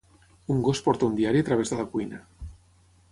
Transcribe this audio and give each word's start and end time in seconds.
Un 0.53 0.61
gos 0.67 0.81
porta 0.85 1.09
un 1.09 1.13
diari 1.19 1.43
a 1.45 1.49
través 1.49 1.73
de 1.73 1.79
la 1.81 1.87
cuina. 1.93 2.23